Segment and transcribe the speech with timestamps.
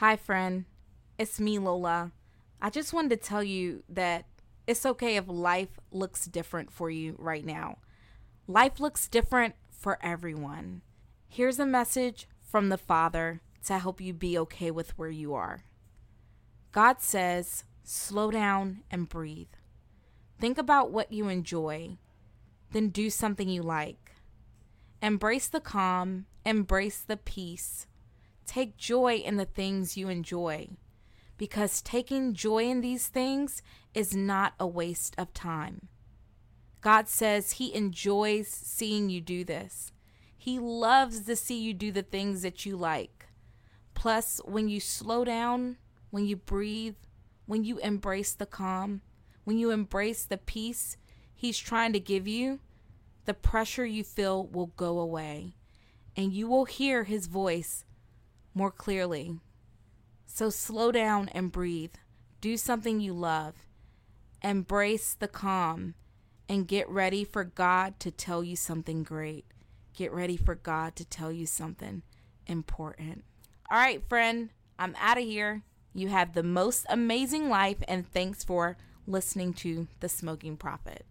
[0.00, 0.64] Hi, friend.
[1.18, 2.12] It's me, Lola.
[2.58, 4.24] I just wanted to tell you that
[4.66, 7.76] it's okay if life looks different for you right now.
[8.48, 10.80] Life looks different for everyone.
[11.28, 15.64] Here's a message from the Father to help you be okay with where you are.
[16.72, 19.52] God says, slow down and breathe.
[20.40, 21.98] Think about what you enjoy,
[22.72, 24.12] then do something you like.
[25.02, 27.86] Embrace the calm, embrace the peace.
[28.50, 30.70] Take joy in the things you enjoy
[31.38, 33.62] because taking joy in these things
[33.94, 35.86] is not a waste of time.
[36.80, 39.92] God says He enjoys seeing you do this.
[40.36, 43.26] He loves to see you do the things that you like.
[43.94, 45.76] Plus, when you slow down,
[46.10, 46.96] when you breathe,
[47.46, 49.00] when you embrace the calm,
[49.44, 50.96] when you embrace the peace
[51.32, 52.58] He's trying to give you,
[53.26, 55.54] the pressure you feel will go away
[56.16, 57.84] and you will hear His voice
[58.54, 59.38] more clearly.
[60.26, 61.94] So slow down and breathe.
[62.40, 63.54] Do something you love.
[64.42, 65.94] Embrace the calm
[66.48, 69.44] and get ready for God to tell you something great.
[69.94, 72.02] Get ready for God to tell you something
[72.46, 73.24] important.
[73.70, 75.62] All right, friend, I'm out of here.
[75.92, 81.04] You have the most amazing life, and thanks for listening to The Smoking Prophet.